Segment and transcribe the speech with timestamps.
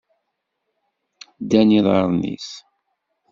[1.41, 2.49] Ddan iḍarren-is!